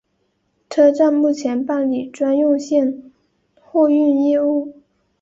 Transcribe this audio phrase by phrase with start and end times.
[0.67, 3.11] 车站目前办理专用线
[3.53, 4.73] 货运业务。